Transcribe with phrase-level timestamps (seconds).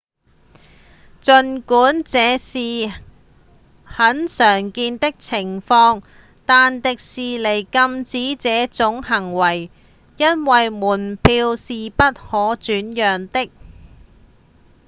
[1.21, 2.57] 儘管這是
[3.83, 6.01] 很常見的情況
[6.47, 9.69] 但迪士尼禁止這種行為
[10.17, 13.51] 因為門票是不可轉讓的